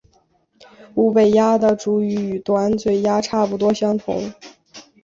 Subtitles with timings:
[0.95, 4.33] 西北鸦的主羽与短嘴鸦差不多相同。